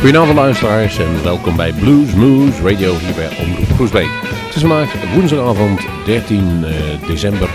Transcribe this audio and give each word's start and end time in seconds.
Goedenavond 0.00 0.36
luisteraars 0.36 0.98
en 0.98 1.22
welkom 1.22 1.56
bij 1.56 1.72
Blues 1.72 2.14
Moose 2.14 2.62
Radio 2.62 2.96
hier 2.96 3.14
bij 3.14 3.38
Omroep 3.44 3.68
Groesbeek. 3.68 4.08
Het 4.22 4.54
is 4.54 4.60
vandaag 4.60 5.14
woensdagavond 5.14 5.80
13 6.04 6.64
eh, 6.64 7.06
december. 7.06 7.48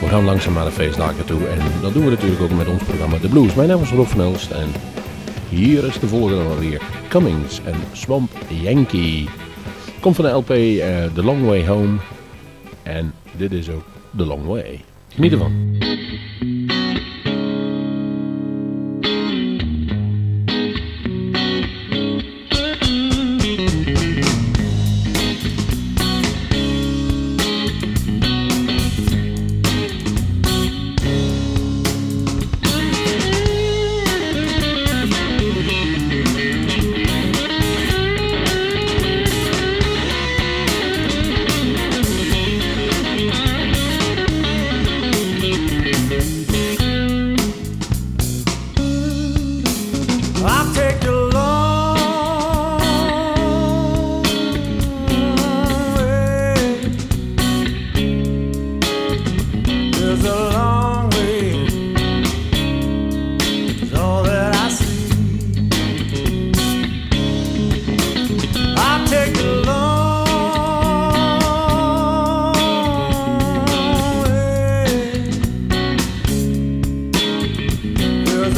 We 0.00 0.08
gaan 0.08 0.24
langzaam 0.24 0.54
naar 0.54 0.64
de 0.64 0.70
feestdagen 0.70 1.24
toe 1.24 1.46
en 1.46 1.58
dat 1.80 1.92
doen 1.92 2.04
we 2.04 2.10
natuurlijk 2.10 2.42
ook 2.42 2.50
met 2.50 2.68
ons 2.68 2.82
programma 2.82 3.18
The 3.18 3.28
Blues. 3.28 3.54
Mijn 3.54 3.68
naam 3.68 3.82
is 3.82 3.90
Rob 3.90 4.06
van 4.06 4.20
Elst 4.20 4.50
en 4.50 4.68
hier 5.48 5.84
is 5.84 5.98
de 5.98 6.08
volgende 6.08 6.42
alweer. 6.42 6.80
Cummings 7.08 7.60
en 7.64 7.74
Swamp 7.92 8.30
Yankee. 8.48 9.28
Komt 10.00 10.16
van 10.16 10.24
de 10.24 10.30
LP 10.30 10.50
eh, 10.50 10.56
The 11.14 11.22
Long 11.22 11.44
Way 11.44 11.66
Home 11.66 11.98
en 12.82 13.12
dit 13.36 13.52
is 13.52 13.70
ook 13.70 13.84
The 14.16 14.24
Long 14.24 14.46
Way. 14.46 14.84
Geniet 15.08 15.32
ervan. 15.32 15.71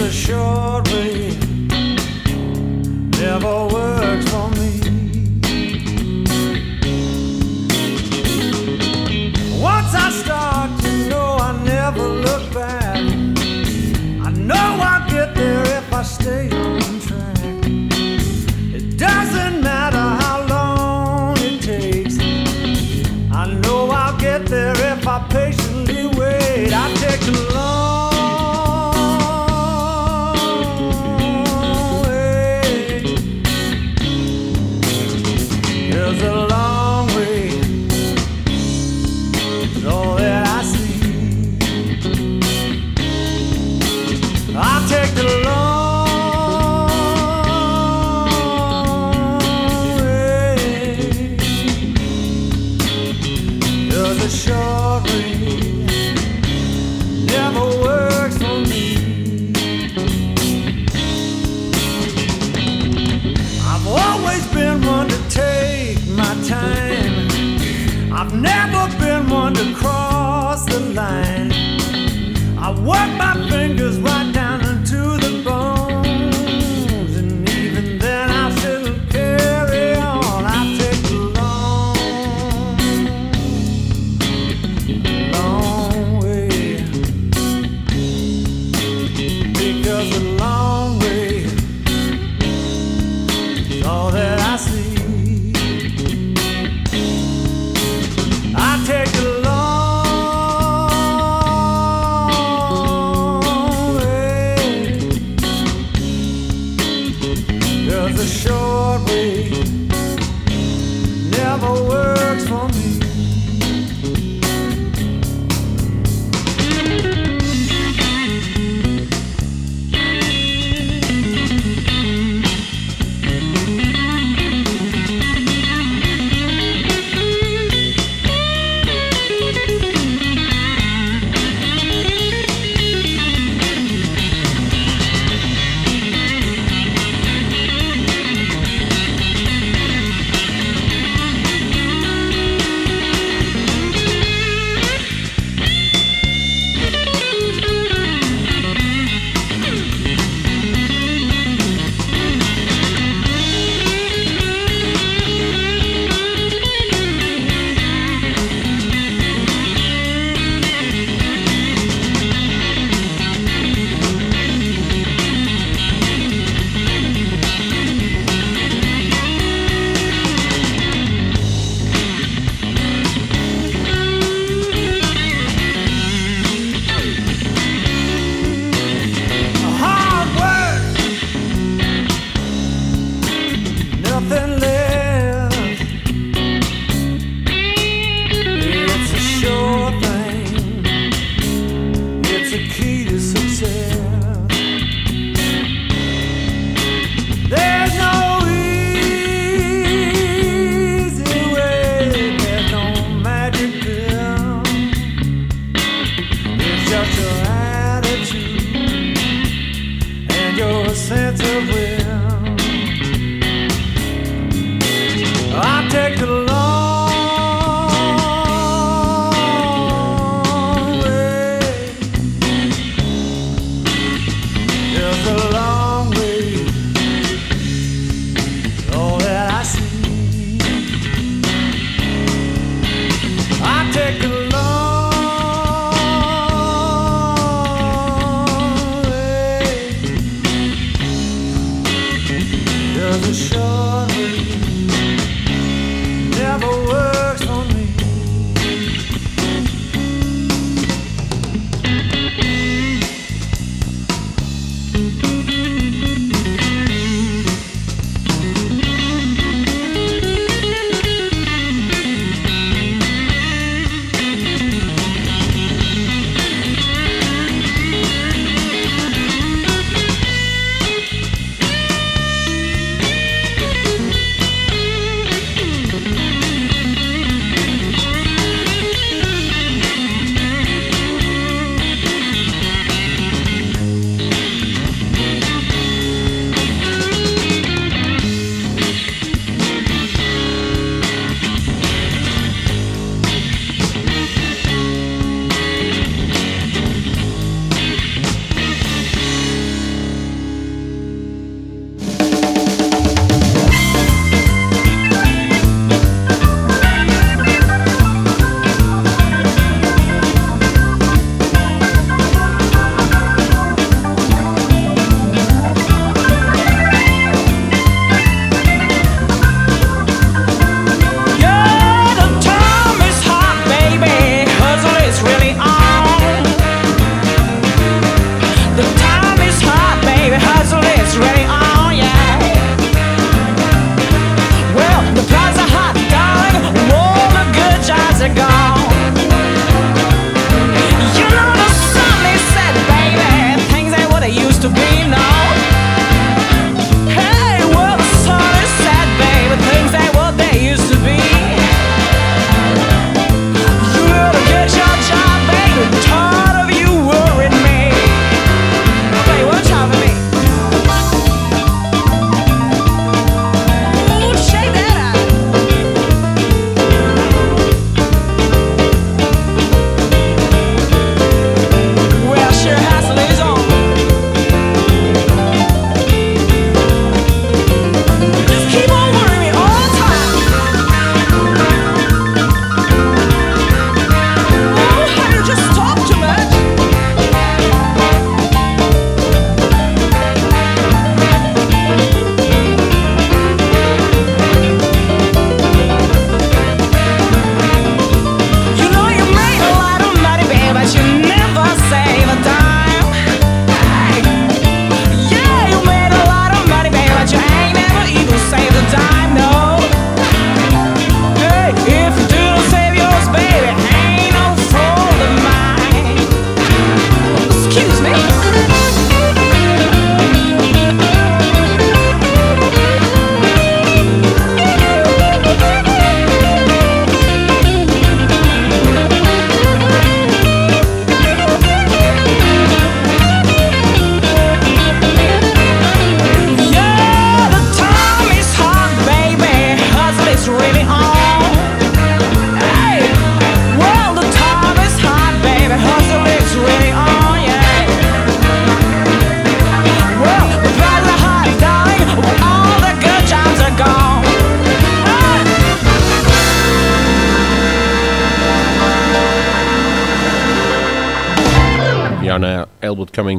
assured 0.04 0.86
me 0.92 1.30
never 3.18 3.66
will. 3.68 3.93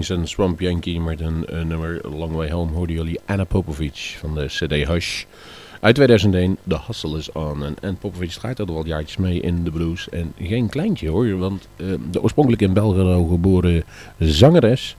En 0.10 0.28
Swamp 0.28 0.60
Yankee 0.60 1.00
met 1.00 1.22
een, 1.22 1.46
nummer 1.48 2.02
Long 2.16 2.34
Way 2.34 2.52
Home 2.52 2.72
hoorden 2.72 2.96
jullie 2.96 3.20
Anna 3.26 3.44
Popovic 3.44 4.16
van 4.20 4.36
de 4.36 4.46
CD 4.46 4.88
Hush. 4.88 5.24
Uit 5.80 5.96
2001, 5.96 6.58
The 6.68 6.80
Hustle 6.88 7.18
is 7.18 7.32
On. 7.32 7.64
En, 7.64 7.76
en 7.82 7.98
Popovic 7.98 8.30
draait 8.30 8.60
al 8.60 8.86
jaartjes 8.86 9.18
mee 9.18 9.40
in 9.40 9.64
de 9.64 9.72
blues. 9.72 10.10
En 10.10 10.34
geen 10.40 10.70
kleintje 10.70 11.10
hoor, 11.10 11.38
want 11.38 11.68
uh, 11.78 11.94
de 12.12 12.22
oorspronkelijk 12.22 12.62
in 12.62 12.74
Belgrado 12.74 13.26
geboren 13.26 13.84
zangeres 14.20 14.96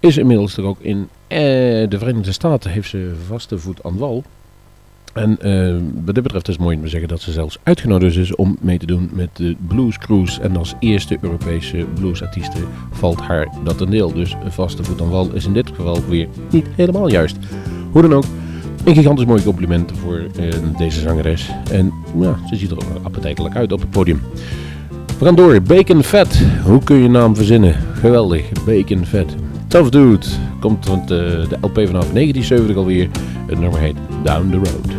is 0.00 0.16
inmiddels 0.16 0.56
er 0.56 0.64
ook 0.64 0.80
in 0.80 0.98
uh, 0.98 1.08
de 1.88 1.96
Verenigde 1.98 2.32
Staten. 2.32 2.70
Heeft 2.70 2.88
ze 2.88 3.14
vaste 3.26 3.58
voet 3.58 3.82
aan 3.82 3.96
wal. 3.96 4.24
En 5.18 5.38
uh, 5.42 5.76
wat 6.04 6.14
dit 6.14 6.22
betreft 6.22 6.48
is 6.48 6.54
het 6.54 6.62
mooi 6.62 6.76
om 6.76 6.82
te 6.82 6.88
zeggen 6.88 7.08
dat 7.08 7.20
ze 7.20 7.32
zelfs 7.32 7.58
uitgenodigd 7.62 8.16
is 8.16 8.34
om 8.34 8.56
mee 8.60 8.78
te 8.78 8.86
doen 8.86 9.10
met 9.12 9.28
de 9.32 9.56
Blues 9.68 9.98
Cruise. 9.98 10.40
En 10.40 10.56
als 10.56 10.74
eerste 10.80 11.18
Europese 11.20 11.86
bluesartieste 11.94 12.58
valt 12.90 13.20
haar 13.20 13.48
dat 13.64 13.80
een 13.80 13.90
deel. 13.90 14.12
Dus 14.12 14.36
vaste 14.48 14.84
voet 14.84 15.00
aan 15.00 15.10
wal 15.10 15.30
is 15.32 15.46
in 15.46 15.52
dit 15.52 15.70
geval 15.74 16.04
weer 16.08 16.28
niet 16.50 16.66
helemaal 16.74 17.10
juist. 17.10 17.36
Hoe 17.90 18.02
dan 18.02 18.14
ook, 18.14 18.24
een 18.84 18.94
gigantisch 18.94 19.24
mooi 19.24 19.42
compliment 19.42 19.92
voor 20.02 20.18
uh, 20.18 20.52
deze 20.76 21.00
zangeres. 21.00 21.50
En 21.70 21.92
ja, 22.20 22.38
ze 22.48 22.56
ziet 22.56 22.70
er 22.70 22.76
ook 22.76 23.04
appetijtelijk 23.04 23.56
uit 23.56 23.72
op 23.72 23.80
het 23.80 23.90
podium. 23.90 24.20
We 25.18 25.24
gaan 25.24 25.34
door. 25.34 25.62
Bacon 25.62 26.02
Fat. 26.02 26.42
Hoe 26.64 26.82
kun 26.84 26.96
je 26.96 27.08
naam 27.08 27.36
verzinnen? 27.36 27.74
Geweldig. 27.94 28.44
Bacon 28.64 29.06
Fat. 29.06 29.34
Tough 29.68 29.90
Dude. 29.90 30.26
Komt 30.60 30.86
van 30.86 31.06
de, 31.06 31.46
de 31.48 31.58
LP 31.60 31.74
vanaf 31.74 32.12
1970 32.12 32.76
alweer. 32.76 33.08
Het 33.46 33.58
nummer 33.58 33.80
heet 33.80 33.96
Down 34.22 34.50
the 34.50 34.56
Road. 34.56 34.98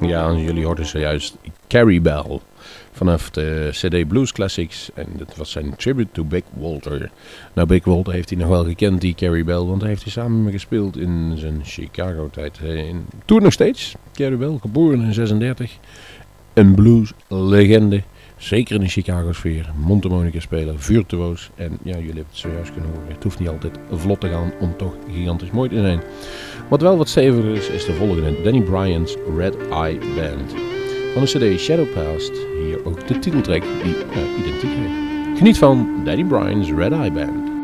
Ja, 0.00 0.32
jullie 0.32 0.64
hoorden 0.64 0.86
zojuist 0.86 1.36
Carrie 1.68 2.00
Bell 2.00 2.40
vanaf 2.92 3.30
de 3.30 3.68
CD 3.70 4.08
Blues 4.08 4.32
Classics. 4.32 4.90
En 4.94 5.06
dat 5.16 5.36
was 5.36 5.50
zijn 5.50 5.76
tribute 5.76 6.12
to 6.12 6.24
Big 6.24 6.42
Walter. 6.52 7.10
Nou, 7.52 7.68
Big 7.68 7.84
Walter 7.84 8.12
heeft 8.12 8.30
hij 8.30 8.38
nog 8.38 8.48
wel 8.48 8.64
gekend, 8.64 9.00
die 9.00 9.14
Carrie 9.14 9.44
Bell, 9.44 9.60
want 9.60 9.80
hij 9.80 9.90
heeft 9.90 10.02
hij 10.02 10.12
samen 10.12 10.52
gespeeld 10.52 10.96
in 10.96 11.34
zijn 11.36 11.60
Chicago-tijd. 11.64 12.60
Toen 13.24 13.42
nog 13.42 13.52
steeds, 13.52 13.94
Carrie 14.12 14.36
Bell, 14.36 14.58
geboren 14.60 15.00
in 15.00 15.14
36. 15.14 15.78
Een 16.52 16.74
blues-legende. 16.74 18.02
Zeker 18.36 18.74
in 18.74 18.80
de 18.80 18.88
Chicago-sfeer. 18.88 19.70
Montemonica 19.76 20.40
speler, 20.40 20.74
virtuoos. 20.78 21.50
En 21.54 21.78
ja, 21.82 21.92
jullie 21.92 22.06
hebben 22.06 22.24
het 22.28 22.38
zojuist 22.38 22.72
kunnen 22.72 22.90
horen. 22.90 23.08
Het 23.08 23.22
hoeft 23.22 23.38
niet 23.38 23.48
altijd 23.48 23.78
vlot 23.90 24.20
te 24.20 24.28
gaan 24.28 24.52
om 24.60 24.76
toch 24.76 24.94
gigantisch 25.12 25.50
mooi 25.50 25.68
te 25.68 25.80
zijn. 25.80 26.00
Wat 26.68 26.80
wel 26.80 26.96
wat 26.96 27.08
steviger 27.08 27.52
is, 27.52 27.68
is 27.68 27.84
de 27.84 27.92
volgende. 27.92 28.42
Danny 28.42 28.60
Bryan's 28.60 29.16
Red 29.36 29.56
Eye 29.70 29.98
Band. 29.98 30.54
Van 31.14 31.24
de 31.24 31.54
cd 31.54 31.60
Shadow 31.60 31.92
Past. 31.92 32.32
Hier 32.62 32.84
ook 32.84 33.08
de 33.08 33.18
titeltrack 33.18 33.62
die 33.62 33.96
identiek 34.38 34.70
heet. 34.70 35.38
Geniet 35.38 35.58
van 35.58 36.02
Danny 36.04 36.24
Bryan's 36.24 36.70
Red 36.70 36.92
Eye 36.92 37.10
Band. 37.10 37.55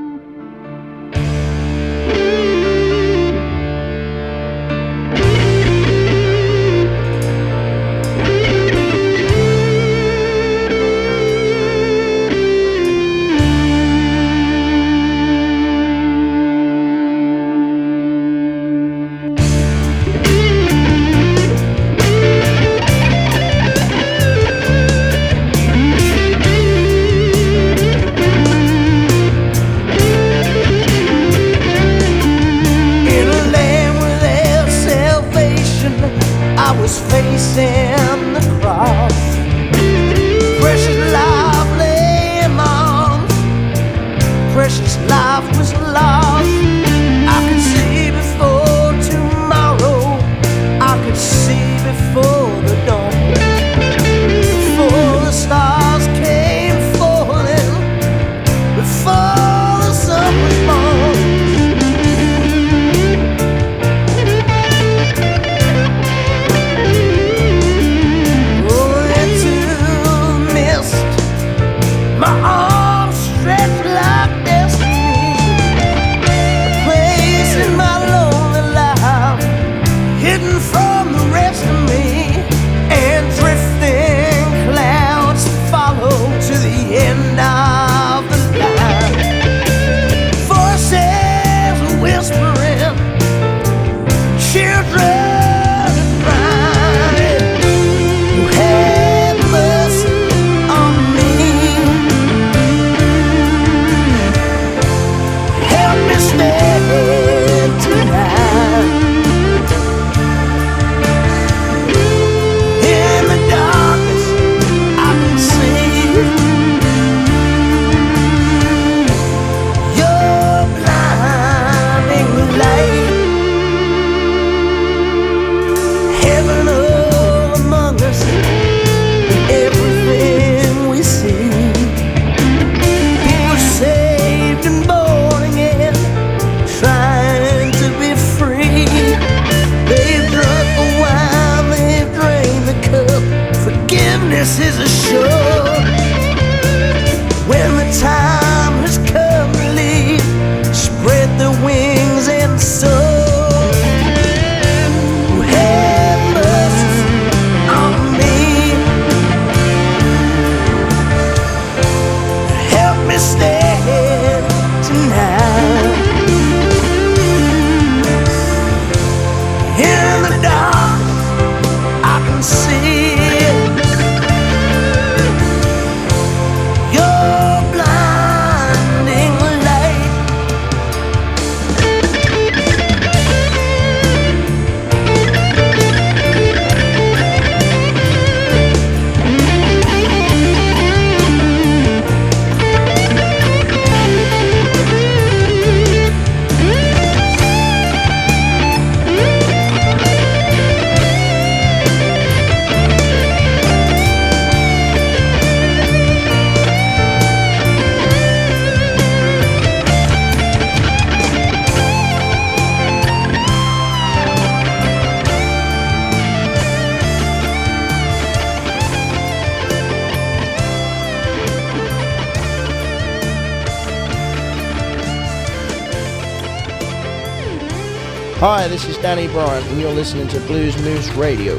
Hi, 228.43 228.67
this 228.67 228.89
is 228.89 228.99
Danny 228.99 229.29
Bryant, 229.29 229.65
and 229.69 229.81
you're 229.81 229.93
listening 229.93 230.27
to 230.27 230.41
Blues 230.41 230.77
Moose 230.83 231.09
Radio. 231.13 231.55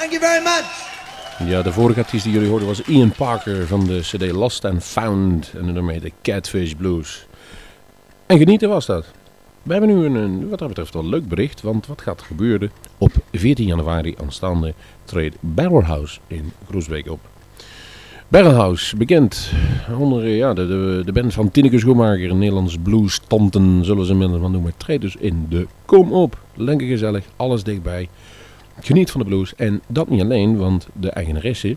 Thank 0.00 0.12
you 0.12 0.22
very 0.22 0.42
much. 0.42 1.48
Ja, 1.48 1.62
de 1.62 1.72
vorige 1.72 2.00
artiest 2.00 2.24
die 2.24 2.32
jullie 2.32 2.48
hoorden 2.48 2.68
was 2.68 2.82
Ian 2.82 3.10
Parker 3.10 3.66
van 3.66 3.84
de 3.84 4.00
CD 4.00 4.32
Lost 4.32 4.64
and 4.64 4.84
Found. 4.84 5.52
En 5.56 5.66
de 5.66 5.72
nummer 5.72 5.92
heette 5.92 6.12
Catfish 6.22 6.72
Blues. 6.72 7.26
En 8.26 8.38
genieten 8.38 8.68
was 8.68 8.86
dat. 8.86 9.06
We 9.62 9.72
hebben 9.72 9.96
nu 9.96 10.04
een, 10.04 10.48
wat 10.48 10.58
dat 10.58 10.68
betreft 10.68 10.94
wel 10.94 11.04
leuk 11.06 11.28
bericht. 11.28 11.62
Want 11.62 11.86
wat 11.86 12.02
gaat 12.02 12.20
er 12.20 12.26
gebeuren? 12.26 12.70
Op 12.98 13.12
14 13.32 13.66
januari 13.66 14.14
aanstaande 14.20 14.74
treedt 15.04 15.36
Barrelhouse 15.40 16.18
in 16.26 16.52
Groesbeek 16.68 17.10
op. 17.10 17.20
Barrelhouse, 18.28 18.96
bekend 18.96 19.52
onder 19.98 20.26
ja, 20.28 20.54
de, 20.54 20.66
de, 20.66 21.02
de 21.04 21.12
band 21.12 21.34
van 21.34 21.50
Tineke 21.50 21.78
Schoenmaker. 21.78 22.34
Nederlands 22.34 22.76
blues 22.82 23.20
tanten 23.26 23.84
zullen 23.84 24.04
ze 24.06 24.12
inmiddels 24.12 24.40
wel 24.40 24.50
noemen. 24.50 24.72
Treedt 24.76 25.02
dus 25.02 25.16
in 25.16 25.46
de 25.48 25.66
Kom 25.84 26.12
op. 26.12 26.38
Lekker 26.54 26.86
gezellig, 26.86 27.24
alles 27.36 27.62
dichtbij. 27.62 28.08
Geniet 28.80 29.10
van 29.10 29.20
de 29.20 29.26
blues. 29.26 29.54
En 29.54 29.82
dat 29.86 30.08
niet 30.08 30.20
alleen, 30.20 30.56
want 30.56 30.88
de 30.92 31.10
eigenaresse, 31.10 31.76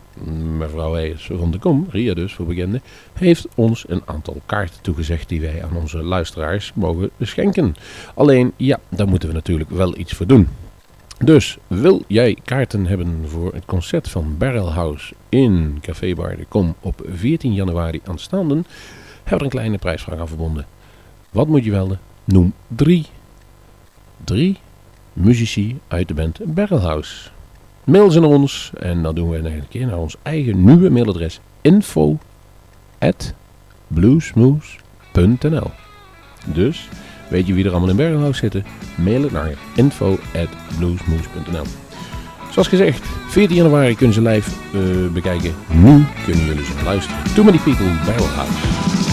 mevrouw 0.57 0.95
Eijers 0.95 1.29
van 1.33 1.51
de 1.51 1.59
Kom, 1.59 1.87
Ria 1.89 2.13
dus 2.13 2.33
voor 2.33 2.45
bekenden, 2.45 2.81
heeft 3.13 3.47
ons 3.55 3.85
een 3.87 4.01
aantal 4.05 4.41
kaarten 4.45 4.81
toegezegd 4.81 5.29
die 5.29 5.41
wij 5.41 5.63
aan 5.63 5.75
onze 5.75 5.97
luisteraars 5.97 6.71
mogen 6.75 7.09
schenken. 7.19 7.75
Alleen, 8.15 8.53
ja, 8.57 8.79
daar 8.89 9.07
moeten 9.07 9.29
we 9.29 9.35
natuurlijk 9.35 9.69
wel 9.69 9.97
iets 9.97 10.13
voor 10.13 10.27
doen. 10.27 10.47
Dus 11.19 11.57
wil 11.67 12.03
jij 12.07 12.37
kaarten 12.43 12.85
hebben 12.85 13.23
voor 13.25 13.53
het 13.53 13.65
concert 13.65 14.09
van 14.09 14.37
Barrelhouse 14.37 15.13
in 15.29 15.77
Café 15.81 16.15
Bar 16.15 16.35
de 16.37 16.45
Kom 16.45 16.75
op 16.79 17.01
14 17.13 17.53
januari 17.53 18.01
aanstaande, 18.03 18.53
hebben 18.53 18.63
we 19.23 19.35
er 19.35 19.41
een 19.41 19.49
kleine 19.49 19.77
prijsvraag 19.77 20.19
aan 20.19 20.27
verbonden. 20.27 20.65
Wat 21.31 21.47
moet 21.47 21.63
je 21.63 21.71
melden? 21.71 21.99
Noem 22.23 22.53
drie. 22.67 23.05
Drie 24.23 24.57
muzici 25.13 25.79
uit 25.87 26.07
de 26.07 26.13
band 26.13 26.39
Barrelhouse. 26.45 27.29
Mail 27.83 28.11
ze 28.11 28.19
naar 28.19 28.29
ons 28.29 28.71
en 28.79 29.03
dat 29.03 29.15
doen 29.15 29.29
we 29.29 29.37
een 29.37 29.67
keer 29.69 29.85
naar 29.85 29.97
ons 29.97 30.15
eigen 30.21 30.63
nieuwe 30.63 30.89
mailadres 30.89 31.39
info 31.61 32.17
at 32.99 33.33
Dus, 36.45 36.89
weet 37.29 37.47
je 37.47 37.53
wie 37.53 37.65
er 37.65 37.71
allemaal 37.71 37.89
in 37.89 37.95
Barrelhouse 37.95 38.39
zitten? 38.39 38.65
Mail 38.95 39.21
het 39.21 39.31
naar 39.31 39.53
info 39.75 40.17
at 40.35 40.49
Zoals 42.51 42.67
gezegd, 42.67 43.05
14 43.27 43.55
januari 43.55 43.95
kunnen 43.95 44.15
ze 44.15 44.21
live 44.21 44.51
eh, 44.73 45.13
bekijken. 45.13 45.53
Nu 45.67 46.05
kunnen 46.25 46.45
jullie 46.45 46.65
ze 46.65 46.83
luisteren. 46.83 47.23
Too 47.35 47.43
Many 47.43 47.57
People 47.57 47.85
Barrelhouse. 48.05 49.12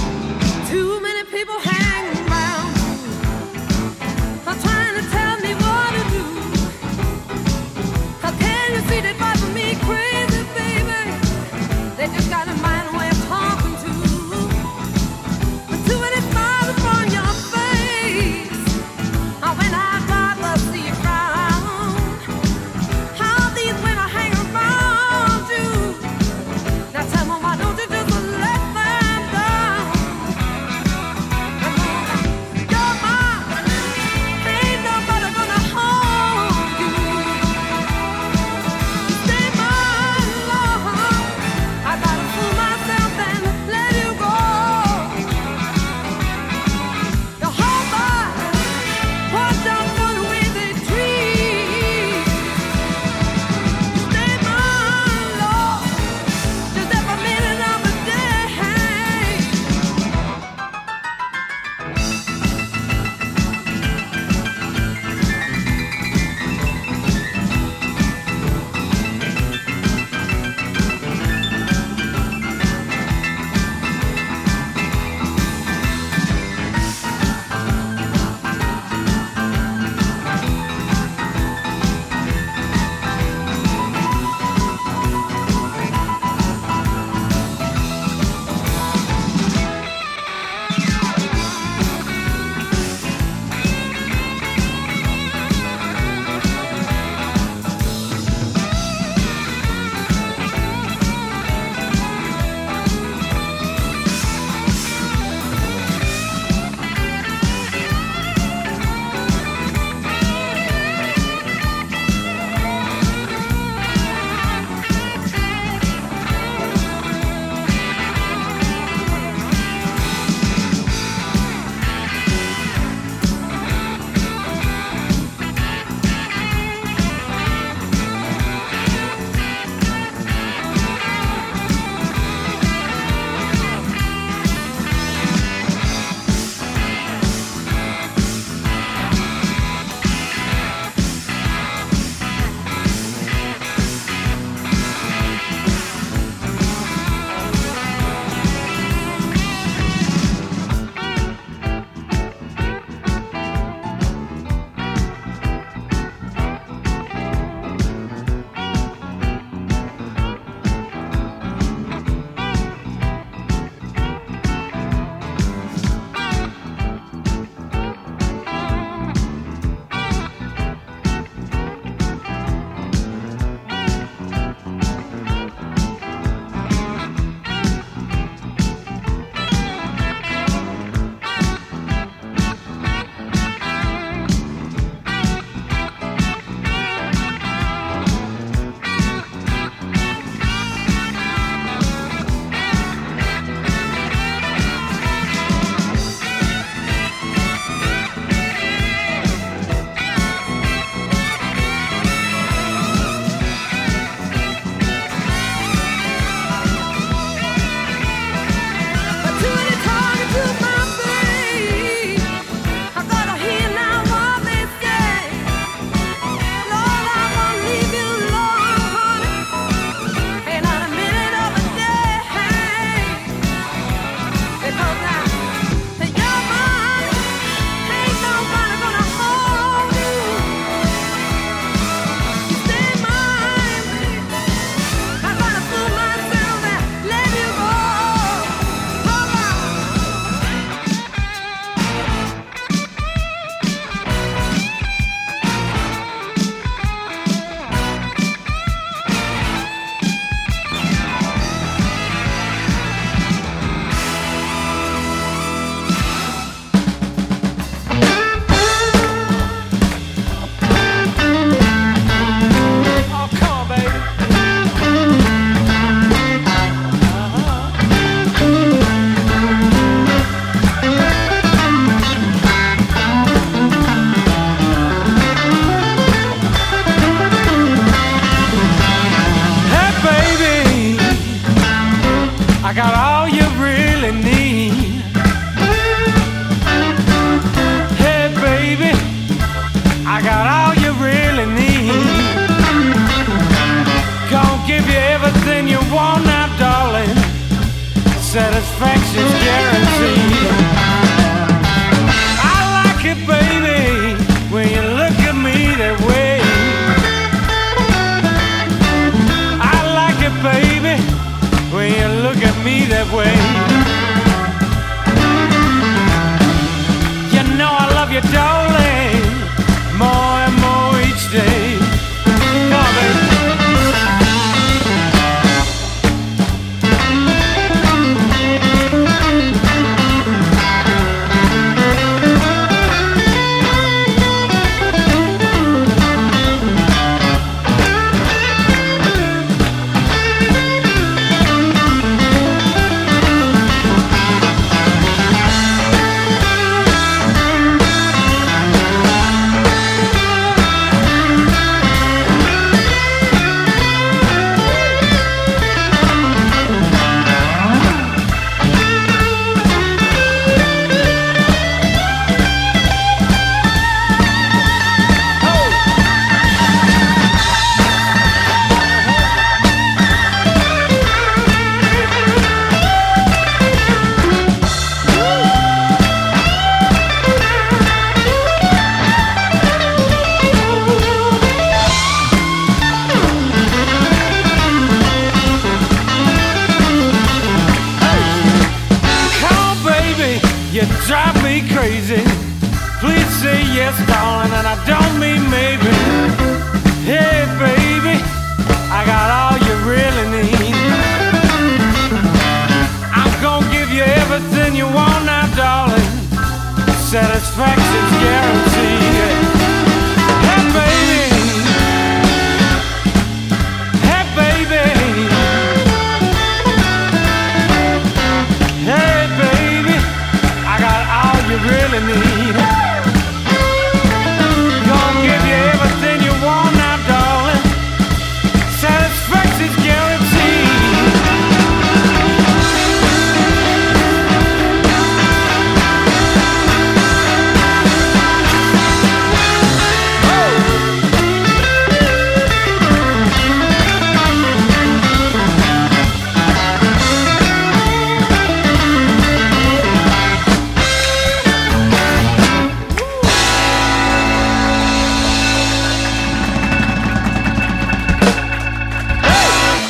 You 390.81 390.87
drive 391.05 391.43
me 391.45 391.61
crazy. 391.69 392.30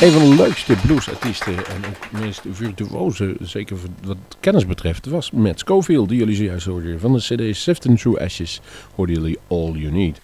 Een 0.01 0.11
van 0.11 0.29
de 0.29 0.35
leukste 0.35 0.75
bluesartiesten 0.85 1.53
en 1.65 1.85
ook 1.89 2.21
meest 2.21 2.41
virtuoze, 2.51 3.35
zeker 3.41 3.77
wat 4.03 4.17
kennis 4.39 4.65
betreft, 4.65 5.05
was 5.05 5.31
Matt 5.31 5.59
Schofield, 5.59 6.09
die 6.09 6.17
jullie 6.17 6.35
zojuist 6.35 6.65
hoorden. 6.65 6.99
Van 6.99 7.13
de 7.13 7.19
cd 7.19 7.57
Sifting 7.57 7.99
Through 7.99 8.21
Ashes 8.21 8.61
hoorden 8.95 9.15
jullie 9.15 9.37
All 9.47 9.71
You 9.71 9.91
Need. 9.91 10.21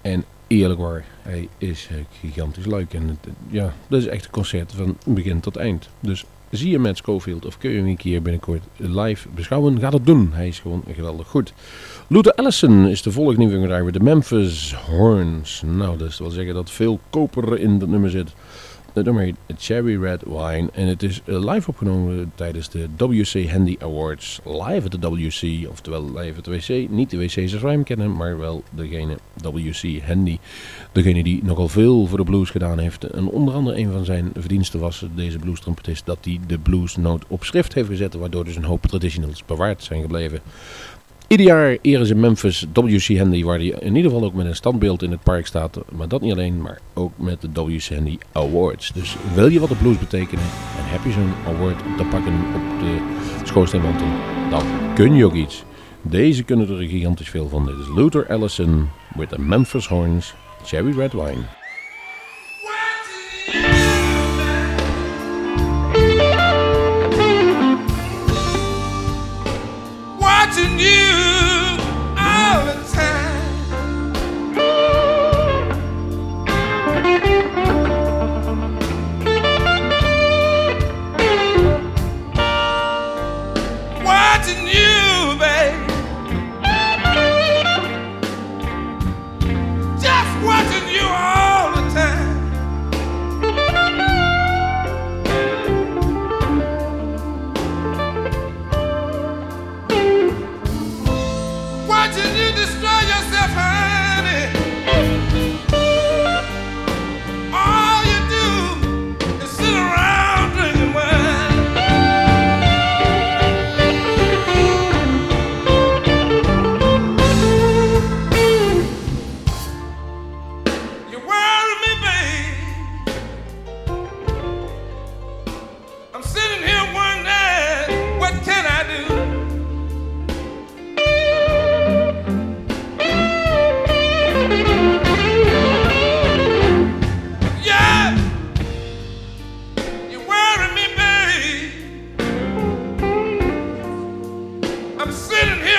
En 0.00 0.24
eerlijk 0.46 0.80
waar, 0.80 1.04
hij 1.22 1.48
is 1.58 1.88
eh, 1.90 1.96
gigantisch 2.20 2.66
leuk. 2.66 2.94
En 2.94 3.18
ja, 3.50 3.74
dat 3.88 4.00
is 4.00 4.06
echt 4.06 4.24
een 4.24 4.30
concert 4.30 4.72
van 4.76 4.96
begin 5.06 5.40
tot 5.40 5.56
eind. 5.56 5.88
Dus 6.00 6.24
zie 6.50 6.70
je 6.70 6.78
Matt 6.78 6.96
Schofield 6.96 7.46
of 7.46 7.58
kun 7.58 7.70
je 7.70 7.76
hem 7.76 7.86
een 7.86 7.96
keer 7.96 8.22
binnenkort 8.22 8.62
live 8.76 9.28
beschouwen, 9.34 9.80
ga 9.80 9.90
dat 9.90 10.06
doen. 10.06 10.30
Hij 10.32 10.48
is 10.48 10.58
gewoon 10.58 10.84
geweldig 10.94 11.28
goed. 11.28 11.52
Luther 12.06 12.32
Allison 12.32 12.86
is 12.88 13.02
de 13.02 13.12
volgende 13.12 13.46
nieuwe 13.46 13.82
met 13.84 13.94
de 13.94 14.00
Memphis 14.00 14.74
Horns. 14.74 15.62
Nou, 15.66 15.98
dat 15.98 16.18
wil 16.18 16.30
zeggen 16.30 16.54
dat 16.54 16.70
veel 16.70 17.00
koper 17.10 17.58
in 17.58 17.78
dat 17.78 17.88
nummer 17.88 18.10
zit. 18.10 18.34
Het 18.92 19.04
nummer 19.04 19.22
heet 19.22 19.36
Cherry 19.58 20.02
Red 20.02 20.22
Wine 20.22 20.68
en 20.72 20.86
het 20.86 21.02
is 21.02 21.20
eh, 21.24 21.44
live 21.52 21.68
opgenomen 21.68 22.32
tijdens 22.34 22.70
de 22.70 22.88
WC 22.96 23.50
Handy 23.50 23.76
Awards. 23.78 24.40
Live 24.44 24.84
at 24.84 25.00
de 25.00 25.08
WC, 25.08 25.68
oftewel 25.68 26.04
live 26.14 26.38
at 26.38 26.44
de 26.44 26.50
wc. 26.50 26.90
Niet 26.90 27.10
de 27.10 27.18
wc's 27.18 27.52
wij 27.52 27.72
hem 27.72 27.82
kennen, 27.82 28.16
maar 28.16 28.38
wel 28.38 28.62
degene 28.70 29.16
WC 29.42 30.02
Handy. 30.06 30.38
Degene 30.92 31.22
die 31.22 31.44
nogal 31.44 31.68
veel 31.68 32.06
voor 32.06 32.18
de 32.18 32.24
blues 32.24 32.50
gedaan 32.50 32.78
heeft. 32.78 33.04
En 33.04 33.26
onder 33.26 33.54
andere 33.54 33.78
een 33.78 33.92
van 33.92 34.04
zijn 34.04 34.30
verdiensten 34.38 34.80
was 34.80 35.04
deze 35.14 35.38
blues 35.38 35.60
trompetist 35.60 36.06
dat 36.06 36.18
hij 36.20 36.40
de 36.46 36.58
bluesnoot 36.58 37.24
op 37.28 37.44
schrift 37.44 37.74
heeft 37.74 37.88
gezet. 37.88 38.14
Waardoor 38.14 38.44
dus 38.44 38.56
een 38.56 38.64
hoop 38.64 38.86
traditionals 38.86 39.44
bewaard 39.44 39.82
zijn 39.82 40.00
gebleven. 40.00 40.40
Ieder 41.30 41.46
jaar 41.46 41.78
eren 41.80 42.06
ze 42.06 42.14
Memphis 42.14 42.66
WC 42.72 43.18
Handy, 43.18 43.44
waar 43.44 43.58
hij 43.58 43.66
in 43.66 43.96
ieder 43.96 44.10
geval 44.10 44.26
ook 44.26 44.34
met 44.34 44.46
een 44.46 44.54
standbeeld 44.54 45.02
in 45.02 45.10
het 45.10 45.22
park 45.22 45.46
staat. 45.46 45.78
Maar 45.92 46.08
dat 46.08 46.20
niet 46.20 46.32
alleen, 46.32 46.60
maar 46.60 46.80
ook 46.94 47.12
met 47.16 47.40
de 47.40 47.64
WC 47.64 47.88
Handy 47.88 48.18
Awards. 48.32 48.92
Dus 48.92 49.16
wil 49.34 49.48
je 49.48 49.60
wat 49.60 49.68
de 49.68 49.74
blues 49.74 49.98
betekenen 49.98 50.44
en 50.44 50.84
heb 50.84 51.04
je 51.04 51.12
zo'n 51.12 51.54
award 51.54 51.78
te 51.96 52.04
pakken 52.04 52.32
op 52.32 52.80
de 52.80 52.98
schoorsteenmantel, 53.44 54.06
dan 54.50 54.62
kun 54.94 55.14
je 55.14 55.24
ook 55.24 55.34
iets. 55.34 55.64
Deze 56.02 56.42
kunnen 56.42 56.68
er 56.68 56.88
gigantisch 56.88 57.28
veel 57.30 57.48
van. 57.48 57.66
Dit 57.66 57.78
is 57.78 57.94
Luther 57.94 58.26
Allison 58.28 58.88
with 59.16 59.28
the 59.28 59.40
Memphis 59.40 59.88
Horns, 59.88 60.34
Cherry 60.64 60.98
Red 60.98 61.12
Wine. 61.12 61.59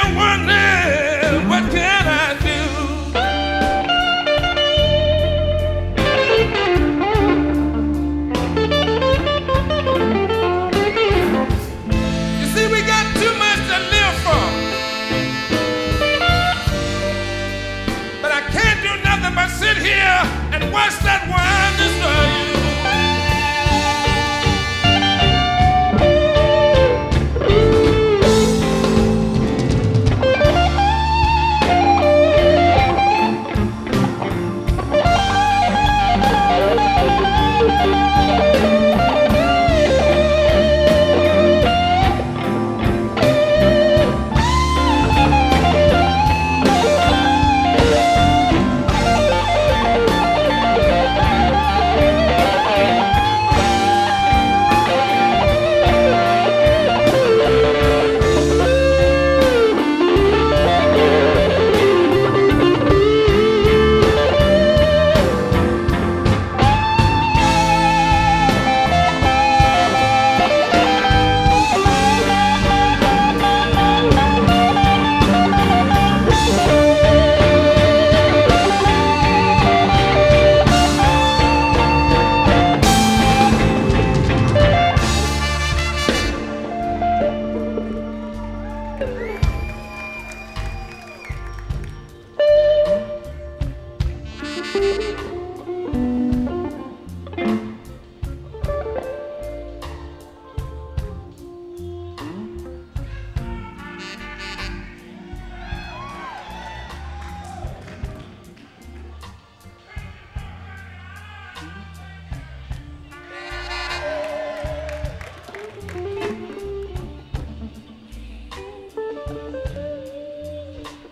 you 0.09 0.15
one 0.15 0.47
day. 0.47 1.00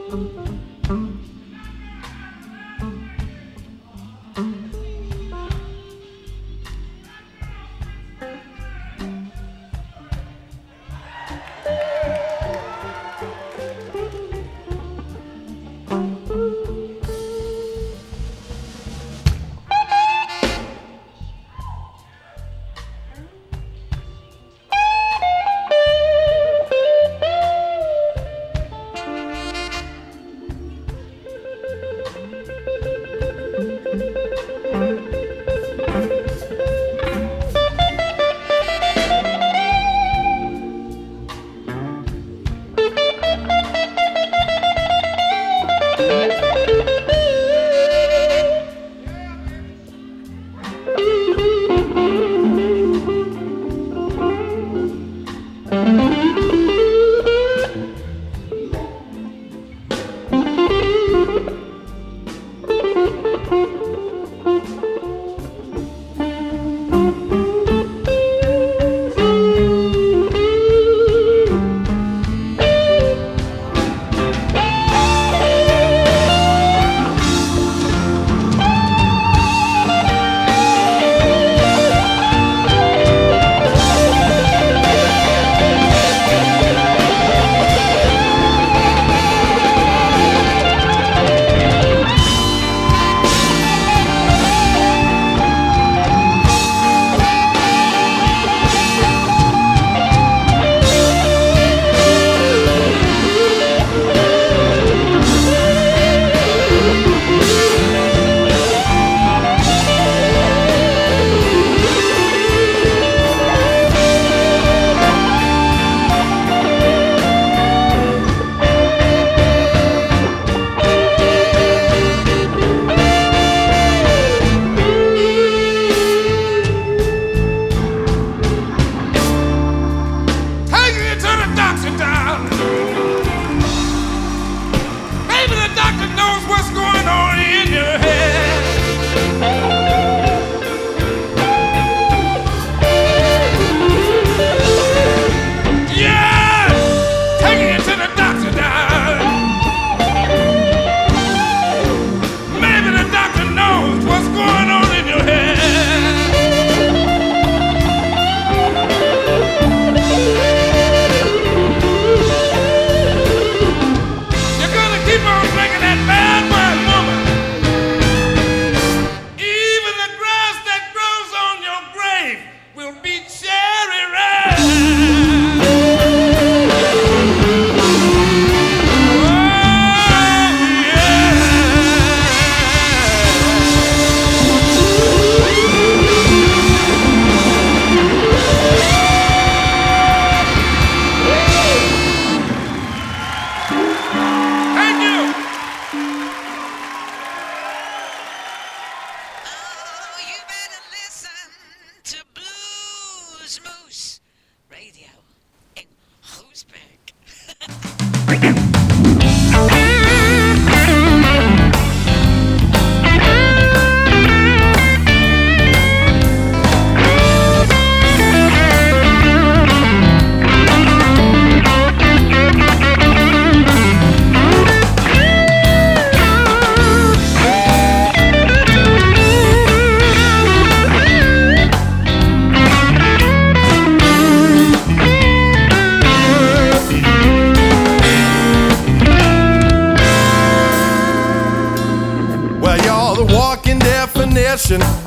Música 0.10 0.59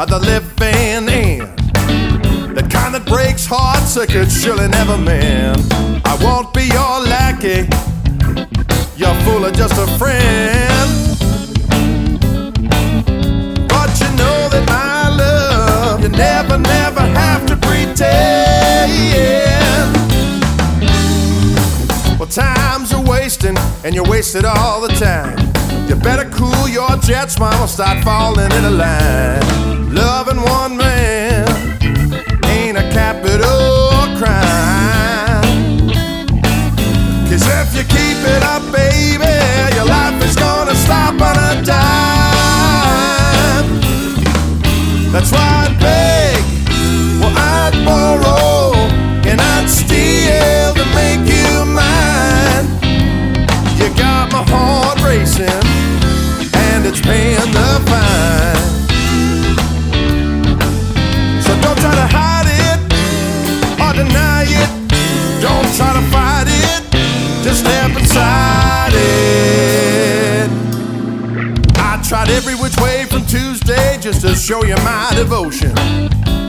of 0.03 0.09
the 0.09 0.18
living 0.18 1.09
end. 1.09 1.42
The 2.57 2.66
kind 2.68 2.94
that 2.94 3.05
breaks 3.07 3.46
hearts 3.46 3.94
that 3.94 4.09
could 4.09 4.30
surely 4.30 4.66
never 4.66 4.98
mend. 4.98 5.62
I 6.05 6.18
won't 6.20 6.53
be 6.53 6.64
your 6.64 7.00
lackey. 7.07 7.68
You're 8.96 9.14
full 9.22 9.44
of 9.44 9.55
just 9.55 9.74
a 9.78 9.86
friend. 9.98 10.90
But 13.68 13.90
you 14.00 14.11
know 14.18 14.48
that 14.50 14.64
my 14.66 15.09
love, 15.14 16.03
you 16.03 16.09
never, 16.09 16.59
never 16.59 17.00
have 17.00 17.46
to 17.46 17.57
pretend. 17.57 18.90
Well, 22.18 22.28
time's 22.28 22.92
a 22.92 23.00
wasting, 23.00 23.57
and 23.84 23.94
you're 23.94 24.09
wasted 24.09 24.44
all 24.44 24.80
the 24.80 24.94
time. 24.94 25.61
Better 26.03 26.28
cool 26.30 26.68
your 26.68 26.96
jets, 26.98 27.38
mama, 27.38 27.68
start 27.68 28.03
falling 28.05 28.50
in 28.53 28.64
a 28.64 28.70
line. 28.70 29.94
Loving 29.94 30.42
one 30.42 30.76
man 30.76 31.48
ain't 32.46 32.76
a 32.76 32.82
capital 32.90 33.90
crime. 34.18 35.42
Cause 37.28 37.44
if 37.46 37.74
you 37.76 37.84
keep 37.84 38.18
it 38.34 38.42
up, 38.42 38.62
baby, 38.72 39.32
your 39.76 39.86
life 39.86 40.22
is 40.24 40.36
gonna 40.36 40.74
stop 40.74 41.14
on 41.20 41.36
a 41.36 41.62
dime. 41.62 41.82
That's 45.12 45.30
why 45.30 45.66
I'd 45.66 45.78
beg, 45.80 46.42
well, 47.20 47.32
I'd 47.36 47.84
borrow, 47.84 48.74
and 49.30 49.40
I'd 49.40 49.68
steal 49.68 50.74
to 50.74 50.84
make 50.94 51.24
you 51.26 51.64
mine. 51.64 52.66
You 53.78 53.88
got 53.96 54.32
my 54.32 54.42
heart 54.53 55.00
racing, 55.03 55.48
tried 72.12 72.28
every 72.28 72.54
which 72.54 72.76
way 72.76 73.06
from 73.06 73.24
Tuesday 73.24 73.96
just 73.98 74.20
to 74.20 74.34
show 74.34 74.62
you 74.64 74.76
my 74.84 75.10
devotion. 75.16 75.74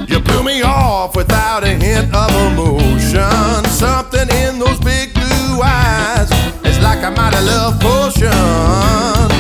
You 0.09 0.19
blew 0.19 0.43
me 0.43 0.61
off 0.61 1.15
without 1.15 1.63
a 1.63 1.69
hint 1.69 2.13
of 2.13 2.29
emotion. 2.51 3.63
Something 3.71 4.27
in 4.43 4.59
those 4.59 4.77
big 4.81 5.13
blue 5.13 5.61
eyes 5.63 6.29
is 6.65 6.77
like 6.83 7.01
a 7.01 7.11
mighty 7.11 7.39
love 7.45 7.79
potion. 7.79 9.32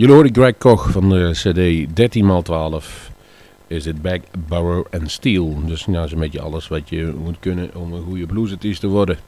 Jullie 0.00 0.14
horen 0.14 0.34
Greg 0.34 0.58
Koch 0.58 0.90
van 0.90 1.08
de 1.08 1.30
CD 1.32 1.88
13x12. 2.00 3.12
Is 3.66 3.84
het 3.84 4.02
Back, 4.02 4.20
Borrow 4.48 4.84
and 4.90 5.10
Steal. 5.10 5.64
Dus 5.66 5.86
nou 5.86 6.04
is 6.04 6.12
een 6.12 6.18
beetje 6.18 6.40
alles 6.40 6.68
wat 6.68 6.88
je 6.88 7.14
moet 7.24 7.38
kunnen 7.40 7.70
om 7.74 7.92
een 7.92 8.02
goede 8.02 8.26
bluesartiest 8.26 8.80
te 8.80 8.86
worden. 8.86 9.18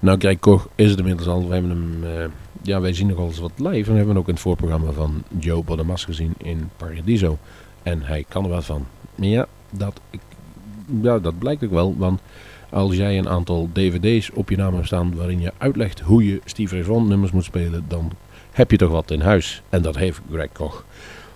Nou, 0.00 0.18
Greg 0.18 0.38
Koch 0.38 0.68
is 0.74 0.90
het 0.90 0.98
inmiddels 0.98 1.28
al. 1.28 1.48
We 1.48 1.52
hebben 1.52 1.70
hem, 1.70 2.04
eh, 2.04 2.24
ja, 2.62 2.80
wij 2.80 2.92
zien 2.92 3.06
nogal 3.06 3.26
eens 3.26 3.38
wat 3.38 3.52
live. 3.56 3.68
En 3.68 3.90
we 3.90 3.96
hebben 3.96 4.08
hem 4.08 4.18
ook 4.18 4.28
in 4.28 4.32
het 4.32 4.42
voorprogramma 4.42 4.92
van 4.92 5.22
Joe 5.38 5.64
Bodemas 5.64 6.04
gezien 6.04 6.32
in 6.38 6.70
Paradiso. 6.76 7.38
En 7.82 8.02
hij 8.02 8.24
kan 8.28 8.44
er 8.44 8.50
wat 8.50 8.64
van. 8.64 8.86
Ja, 9.14 9.46
dat, 9.70 10.00
ja, 11.02 11.18
dat 11.18 11.38
blijkt 11.38 11.64
ook 11.64 11.70
wel. 11.70 11.94
Want 11.98 12.20
als 12.70 12.96
jij 12.96 13.18
een 13.18 13.28
aantal 13.28 13.68
dvd's 13.72 14.30
op 14.34 14.50
je 14.50 14.56
naam 14.56 14.74
hebt 14.74 14.86
staan 14.86 15.14
waarin 15.14 15.40
je 15.40 15.52
uitlegt 15.58 16.00
hoe 16.00 16.24
je 16.24 16.40
Steve 16.44 16.82
Ray 16.82 16.98
nummers 16.98 17.32
moet 17.32 17.44
spelen, 17.44 17.84
dan 17.88 18.12
heb 18.52 18.70
je 18.70 18.76
toch 18.76 18.90
wat 18.90 19.10
in 19.10 19.20
huis. 19.20 19.62
En 19.68 19.82
dat 19.82 19.96
heeft 19.96 20.20
Greg 20.30 20.52
Koch. 20.52 20.84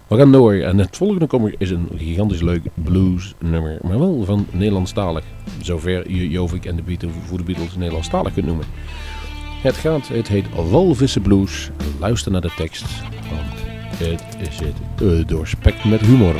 We 0.07 0.17
gaan 0.17 0.33
door 0.33 0.55
en 0.55 0.79
het 0.79 0.97
volgende 0.97 1.27
kommer 1.27 1.55
is 1.59 1.71
een 1.71 1.89
gigantisch 1.97 2.41
leuk 2.41 2.63
blues 2.75 3.35
nummer, 3.39 3.79
maar 3.83 3.99
wel 3.99 4.25
van 4.25 4.47
Nederlandstalig. 4.51 5.25
Zover 5.61 6.11
je 6.11 6.29
Jovik 6.29 6.65
en 6.65 6.77
de 6.77 6.83
Beatles 6.83 7.13
voor 7.27 7.45
de 7.45 7.55
Nederlandstalig 7.79 8.33
kunt 8.33 8.47
noemen. 8.47 8.67
Het 9.63 9.75
gaat, 9.75 10.09
het 10.09 10.29
heet 10.29 10.47
Walvissen 10.71 11.23
Blues. 11.23 11.71
Luister 11.99 12.33
naar 12.33 12.41
de 12.41 12.55
tekst, 12.57 12.87
want 13.31 13.63
het 13.99 14.55
zit 14.55 15.03
uh, 15.03 15.27
doorspekt 15.27 15.85
met 15.85 16.01
humor. 16.01 16.35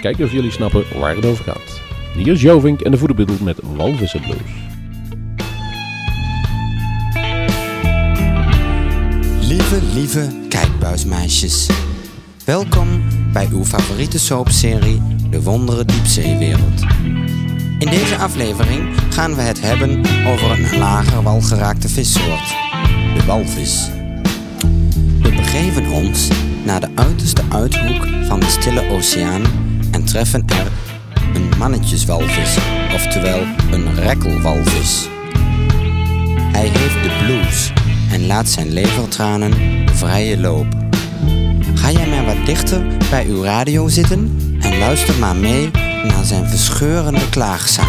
Kijk 0.00 0.18
of 0.18 0.32
jullie 0.32 0.50
snappen 0.50 0.84
waar 0.98 1.16
het 1.16 1.24
over 1.24 1.44
gaat. 1.44 1.80
Hier 2.14 2.32
is 2.32 2.42
Jovink 2.42 2.80
en 2.80 2.90
de 2.90 2.98
Voederbeatles 2.98 3.40
met 3.40 3.58
Walvissen 3.76 4.20
Blues. 4.20 4.71
Lieve, 9.80 10.28
kijkbuismeisjes. 10.48 11.68
Welkom 12.44 13.02
bij 13.32 13.48
uw 13.50 13.64
favoriete 13.64 14.18
soapserie 14.18 15.02
De 15.30 15.42
Wondere 15.42 15.84
Diepzeewereld. 15.84 16.80
In 17.78 17.88
deze 17.90 18.16
aflevering 18.16 18.94
gaan 19.10 19.34
we 19.34 19.40
het 19.40 19.60
hebben 19.60 19.98
over 20.26 20.50
een 20.50 20.78
lager 20.78 21.22
walgeraakte 21.22 21.88
vissoort, 21.88 22.48
de 23.14 23.22
walvis. 23.26 23.88
We 25.20 25.30
begeven 25.30 25.90
ons 25.90 26.28
naar 26.64 26.80
de 26.80 26.88
uiterste 26.94 27.42
uithoek 27.48 28.06
van 28.26 28.40
de 28.40 28.46
Stille 28.46 28.90
Oceaan 28.90 29.42
en 29.90 30.04
treffen 30.04 30.44
er 30.46 30.66
een 31.34 31.58
mannetjeswalvis, 31.58 32.56
oftewel 32.94 33.40
een 33.70 33.94
rekkelwalvis. 33.94 35.08
Hij 36.52 36.68
heeft 36.68 37.02
de 37.02 37.24
blues 37.24 37.72
en 38.12 38.26
laat 38.26 38.48
zijn 38.48 38.72
levertranen 38.72 39.52
vrije 39.92 40.38
loop. 40.38 40.66
Ga 41.74 41.90
jij 41.90 42.06
maar 42.06 42.24
wat 42.24 42.46
dichter 42.46 42.86
bij 43.10 43.26
uw 43.26 43.42
radio 43.42 43.88
zitten 43.88 44.38
en 44.60 44.78
luister 44.78 45.18
maar 45.18 45.36
mee 45.36 45.70
naar 46.04 46.24
zijn 46.24 46.48
verscheurende 46.48 47.28
klaagzang. 47.28 47.88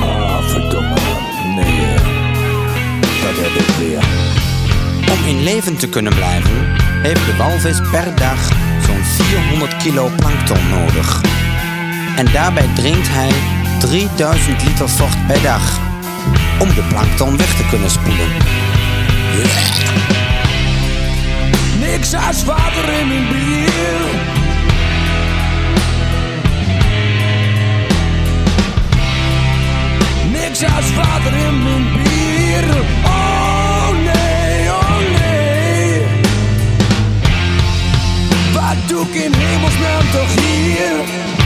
Ah, 0.00 0.48
verdomme. 0.48 0.94
Nee, 1.54 1.84
eh, 1.84 2.04
dat 3.22 3.36
heb 3.44 3.66
ik 3.66 3.74
weer. 3.78 4.04
Om 5.12 5.28
in 5.28 5.42
leven 5.42 5.76
te 5.76 5.88
kunnen 5.88 6.14
blijven, 6.14 6.66
heeft 7.02 7.26
de 7.26 7.36
walvis 7.36 7.80
per 7.90 8.16
dag 8.16 8.48
zo'n 8.86 9.26
400 9.26 9.76
kilo 9.76 10.10
plankton 10.16 10.68
nodig. 10.68 11.20
En 12.16 12.26
daarbij 12.32 12.68
drinkt 12.74 13.08
hij 13.10 13.32
3000 13.78 14.64
liter 14.64 14.88
vocht 14.88 15.26
per 15.26 15.42
dag. 15.42 15.91
Om 16.62 16.74
de 16.74 16.82
plankton 16.88 17.36
weg 17.36 17.56
te 17.56 17.64
kunnen 17.70 17.90
spoelen. 17.90 18.28
Niks 21.78 22.14
als 22.14 22.44
water 22.44 22.92
in 23.00 23.08
mijn 23.08 23.28
bier. 23.28 23.70
Niks 30.30 30.62
als 30.62 30.94
water 30.94 31.32
in 31.32 31.62
mijn 31.62 31.92
bier. 31.92 32.64
Oh 33.04 33.88
nee, 33.90 34.70
oh 34.70 34.98
nee. 35.18 36.02
Wat 38.52 38.88
doe 38.88 39.06
ik 39.06 39.14
in 39.14 39.32
hemelsnaam 39.34 40.10
toch 40.12 40.44
hier? 40.44 41.41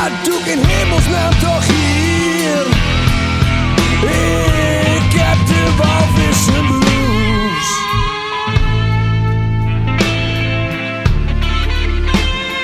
Wat 0.00 0.24
doe 0.24 0.38
ik 0.38 0.46
in 0.46 0.58
hemelsnaam 0.62 1.30
toch 1.30 1.66
hier? 1.66 2.66
Ik 4.96 5.12
heb 5.20 5.46
de 5.46 5.74
walvissen 5.78 6.66
blues. 6.66 7.68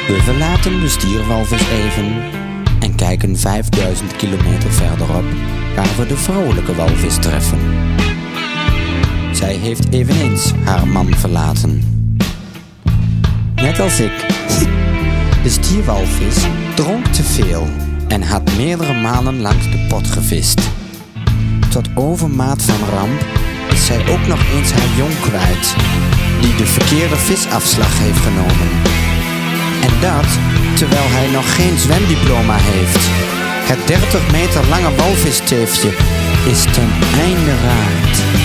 We 0.06 0.22
verlaten 0.22 0.80
de 0.80 0.88
stierwalvis 0.88 1.62
even 1.70 2.22
en 2.80 2.94
kijken 2.94 3.38
5000 3.38 4.16
kilometer 4.16 4.72
verderop 4.72 5.24
waar 5.74 5.96
we 5.96 6.06
de 6.06 6.16
vrouwelijke 6.16 6.74
walvis 6.74 7.16
treffen. 7.16 7.58
Zij 9.32 9.54
heeft 9.54 9.92
eveneens 9.92 10.52
haar 10.64 10.88
man 10.88 11.14
verlaten. 11.14 11.82
Net 13.54 13.80
als 13.80 14.00
ik. 14.00 14.26
De 15.46 15.52
stierwalvis 15.52 16.36
dronk 16.74 17.06
te 17.06 17.22
veel 17.22 17.68
en 18.08 18.22
had 18.22 18.56
meerdere 18.56 18.94
maanden 18.94 19.40
langs 19.40 19.70
de 19.70 19.86
pot 19.88 20.06
gevist. 20.06 20.60
Tot 21.70 21.88
overmaat 21.94 22.62
van 22.62 22.88
ramp 22.88 23.24
is 23.70 23.86
zij 23.86 23.98
ook 24.08 24.26
nog 24.26 24.40
eens 24.54 24.72
haar 24.72 24.96
jong 24.96 25.20
kwijt, 25.20 25.74
die 26.40 26.54
de 26.54 26.66
verkeerde 26.66 27.16
visafslag 27.16 27.98
heeft 27.98 28.18
genomen. 28.18 28.68
En 29.82 30.00
dat 30.00 30.30
terwijl 30.78 31.08
hij 31.08 31.30
nog 31.30 31.54
geen 31.54 31.78
zwemdiploma 31.78 32.56
heeft. 32.58 33.04
Het 33.70 33.86
30 33.86 34.30
meter 34.30 34.68
lange 34.68 34.94
walvisteefje 34.94 35.90
is 36.50 36.62
ten 36.62 36.90
einde 37.20 37.54
raad. 37.62 38.36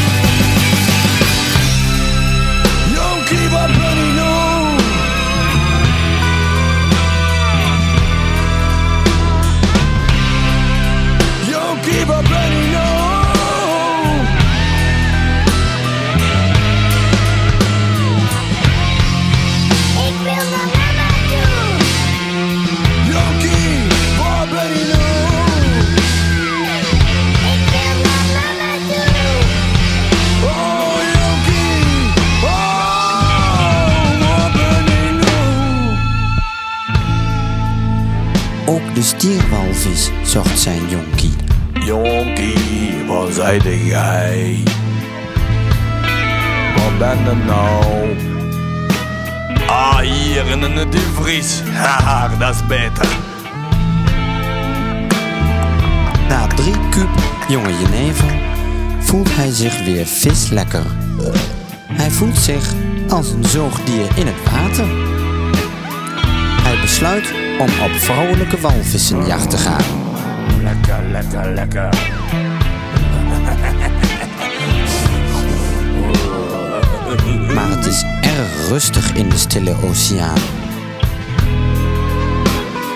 De 39.02 39.08
stierwalvis 39.08 40.10
zocht 40.24 40.60
zijn 40.60 40.90
jonkie. 40.90 41.34
Jonkie, 41.74 43.06
waar 43.08 43.32
zijde 43.32 43.86
jij? 43.86 44.64
Waar 46.76 46.98
ben 46.98 47.18
je 47.18 47.44
nou? 47.46 48.16
Ah, 49.68 49.98
hier 49.98 50.46
in 50.46 50.60
de 50.60 50.90
Duvries. 50.90 51.62
Haha, 51.62 52.38
dat 52.38 52.56
is 52.56 52.68
beter. 52.68 53.08
Na 56.30 56.48
drie 56.48 56.90
kuub 56.90 57.10
jonge 57.48 57.74
jenever 57.80 58.40
voelt 59.00 59.36
hij 59.36 59.52
zich 59.52 59.84
weer 59.84 60.06
vislekker. 60.06 60.86
Hij 61.88 62.12
voelt 62.12 62.38
zich 62.38 62.74
als 63.10 63.30
een 63.32 63.46
zoogdier 63.46 64.08
in 64.16 64.28
het 64.28 64.52
water. 64.52 64.88
Hij 66.64 66.82
besluit 66.82 67.51
om 67.60 67.70
op 67.84 67.92
vrouwelijke 67.92 68.60
walvissenjacht 68.60 69.50
te 69.50 69.58
gaan. 69.58 69.84
Lekker, 70.64 71.04
lekker, 71.12 71.54
lekker. 71.54 71.90
Maar 77.56 77.70
het 77.70 77.86
is 77.86 78.04
erg 78.22 78.68
rustig 78.68 79.14
in 79.14 79.30
de 79.30 79.38
stille 79.38 79.76
oceaan. 79.84 80.40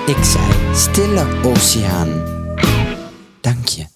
Ik 0.06 0.24
zei 0.24 0.76
stille 0.76 1.26
oceaan. 1.44 2.24
Dank 3.42 3.68
je. 3.68 3.95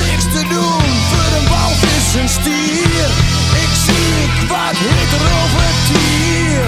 Niks 0.00 0.24
te 0.24 0.44
doen 0.48 0.82
voor 1.10 1.36
een 1.38 1.48
walvis 1.48 2.14
en 2.20 2.28
stier. 2.28 3.08
Ik 3.62 3.72
zie 3.84 4.24
ik 4.24 4.48
wat 4.48 4.76
hitter 4.76 5.26
over 5.42 5.68
tier. 5.86 6.64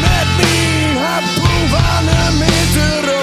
Met 0.00 0.28
mijn 0.36 0.96
harpoen 0.96 1.68
van 1.68 2.08
een 2.08 2.38
meter 2.38 3.13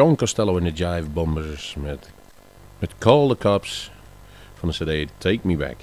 Sean 0.00 0.16
Costello 0.16 0.56
in 0.56 0.64
de 0.64 0.70
Jive 0.70 1.08
Bombers 1.12 1.76
met, 1.82 2.10
met 2.78 2.90
Call 2.98 3.28
the 3.28 3.36
Cops 3.36 3.90
van 4.54 4.68
de 4.68 4.74
CD 4.74 5.10
Take 5.18 5.38
Me 5.42 5.56
Back. 5.56 5.76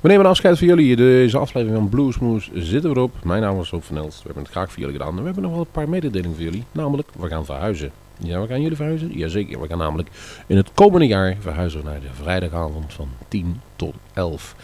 We 0.00 0.08
nemen 0.08 0.26
afscheid 0.26 0.58
van 0.58 0.66
jullie. 0.66 0.96
Deze 0.96 1.38
aflevering 1.38 1.78
van 1.78 1.88
Bluesmoes 1.88 2.50
zitten 2.54 2.90
we 2.90 2.96
erop. 2.96 3.24
Mijn 3.24 3.42
naam 3.42 3.60
is 3.60 3.70
Rob 3.70 3.82
van 3.82 3.96
Elst. 3.96 4.18
We 4.18 4.24
hebben 4.24 4.42
het 4.42 4.52
graag 4.52 4.72
voor 4.72 4.78
jullie 4.78 4.96
gedaan. 4.96 5.12
En 5.12 5.18
we 5.18 5.24
hebben 5.24 5.42
nog 5.42 5.52
wel 5.52 5.60
een 5.60 5.70
paar 5.70 5.88
mededelingen 5.88 6.34
voor 6.34 6.44
jullie. 6.44 6.64
Namelijk, 6.72 7.08
we 7.18 7.28
gaan 7.28 7.44
verhuizen. 7.44 7.90
Ja, 8.18 8.40
we 8.40 8.46
gaan 8.46 8.60
jullie 8.60 8.76
verhuizen? 8.76 9.12
Jazeker. 9.12 9.60
We 9.60 9.68
gaan 9.68 9.78
namelijk 9.78 10.08
in 10.46 10.56
het 10.56 10.70
komende 10.74 11.06
jaar 11.06 11.36
verhuizen 11.40 11.84
naar 11.84 12.00
de 12.00 12.22
vrijdagavond 12.22 12.92
van 12.92 13.08
10 13.28 13.60
tot 13.76 13.94
11. 14.12 14.54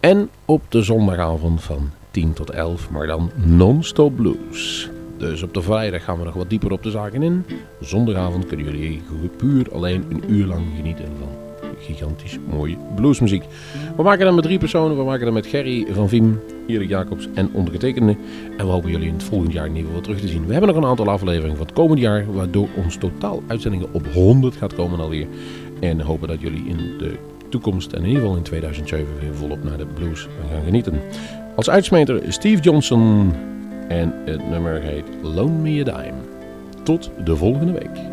En 0.00 0.30
op 0.44 0.62
de 0.68 0.82
zondagavond 0.82 1.62
van 1.62 1.90
10 2.10 2.32
tot 2.32 2.50
11, 2.50 2.90
maar 2.90 3.06
dan 3.06 3.30
non-stop 3.34 4.16
blues. 4.16 4.90
Dus 5.18 5.42
op 5.42 5.54
de 5.54 5.62
vrijdag 5.62 6.04
gaan 6.04 6.18
we 6.18 6.24
nog 6.24 6.34
wat 6.34 6.50
dieper 6.50 6.72
op 6.72 6.82
de 6.82 6.90
zaken 6.90 7.22
in. 7.22 7.44
Zondagavond 7.80 8.46
kunnen 8.46 8.66
jullie 8.66 9.02
puur 9.36 9.72
alleen 9.72 10.04
een 10.08 10.22
uur 10.26 10.46
lang 10.46 10.66
genieten 10.76 11.04
van 11.18 11.28
gigantisch 11.78 12.38
mooie 12.50 12.76
bluesmuziek. 12.94 13.44
We 13.96 14.02
maken 14.02 14.24
dat 14.24 14.34
met 14.34 14.44
drie 14.44 14.58
personen. 14.58 14.96
We 14.96 15.04
maken 15.04 15.24
dat 15.24 15.34
met 15.34 15.46
Gerry 15.46 15.86
van 15.90 16.08
Viem, 16.08 16.40
Erik 16.66 16.88
Jacobs 16.88 17.28
en 17.34 17.50
ondergetekende. 17.52 18.16
En 18.56 18.66
we 18.66 18.72
hopen 18.72 18.90
jullie 18.90 19.08
in 19.08 19.14
het 19.14 19.22
volgend 19.22 19.52
jaar 19.52 19.66
in 19.66 19.76
ieder 19.76 19.86
geval 19.86 20.02
terug 20.02 20.20
te 20.20 20.28
zien. 20.28 20.46
We 20.46 20.52
hebben 20.52 20.74
nog 20.74 20.82
een 20.82 20.88
aantal 20.88 21.08
afleveringen 21.08 21.56
van 21.56 21.66
het 21.66 21.74
komende 21.74 22.02
jaar, 22.02 22.32
waardoor 22.32 22.68
ons 22.84 22.96
totaal 22.96 23.42
uitzendingen 23.46 23.88
op 23.92 24.06
100 24.12 24.56
gaat 24.56 24.74
komen 24.74 25.00
alweer. 25.00 25.26
En 25.80 26.00
hopen 26.00 26.28
dat 26.28 26.40
jullie 26.40 26.64
in 26.66 26.76
de 26.98 27.14
toekomst 27.48 27.92
en 27.92 28.00
in 28.00 28.06
ieder 28.06 28.20
geval 28.20 28.36
in 28.36 28.42
2007 28.42 29.06
weer 29.20 29.34
volop 29.34 29.64
naar 29.64 29.78
de 29.78 29.86
blues 29.86 30.28
gaan 30.50 30.64
genieten. 30.64 31.00
Als 31.56 31.70
uitsmeter 31.70 32.22
Steve 32.28 32.62
Johnson 32.62 33.32
en 33.88 34.12
het 34.24 34.48
nummer 34.48 34.80
heet 34.80 35.04
Loan 35.22 35.62
Me 35.62 35.80
a 35.80 35.84
Dime. 35.84 36.18
Tot 36.82 37.10
de 37.24 37.36
volgende 37.36 37.72
week. 37.72 38.12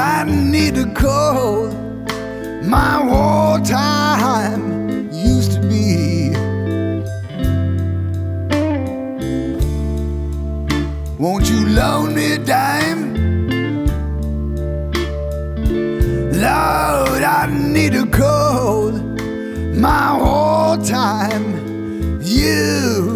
I 0.00 0.24
need 0.24 0.76
to 0.76 0.86
call 0.94 1.68
my 2.62 3.04
wartime 3.04 5.10
used 5.12 5.52
to 5.52 5.60
be. 5.60 6.30
Won't 11.18 11.50
you 11.50 11.68
loan 11.68 12.14
me 12.14 12.32
a 12.32 12.38
dime? 12.38 13.14
Lord, 16.32 17.22
I 17.22 17.46
need 17.50 17.92
to 17.92 18.06
call 18.06 18.92
my 19.86 20.16
wartime 20.16 22.22
used 22.22 23.09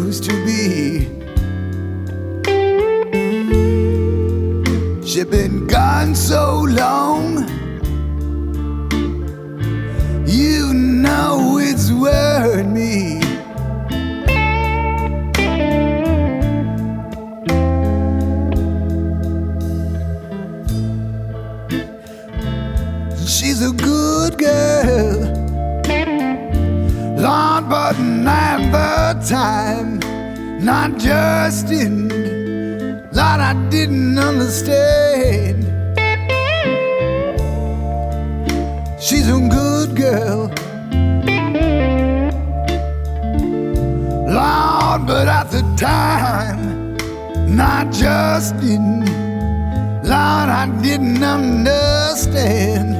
gone 5.75 6.15
so 6.15 6.61
long. 6.83 7.49
You 10.25 10.73
know 10.73 11.59
it's 11.61 11.91
worried 11.91 12.69
me. 12.69 13.21
She's 23.27 23.61
a 23.71 23.73
good 23.73 24.39
girl. 24.39 25.19
Lord, 27.25 27.65
but 27.69 27.99
not 27.99 28.61
the 28.71 29.27
time. 29.29 29.99
Not 30.65 30.99
just 30.99 31.73
in 31.73 32.09
Lord, 33.19 33.41
I 33.51 33.55
didn't 33.71 34.19
understand. 34.19 35.54
Lord, 44.29 45.07
but 45.07 45.27
at 45.27 45.51
the 45.51 45.63
time, 45.77 46.97
not 47.57 47.93
just 47.93 48.55
in 48.63 49.01
Lord, 50.05 50.49
I 50.51 50.67
didn't 50.83 51.23
understand. 51.25 52.95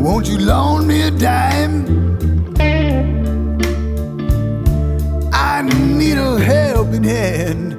Won't 0.00 0.28
you 0.28 0.38
loan 0.38 0.86
me 0.86 1.02
a 1.02 1.10
dime? 1.10 1.84
I 5.32 5.62
need 5.62 6.18
a 6.18 6.38
helping 6.38 7.04
hand. 7.04 7.73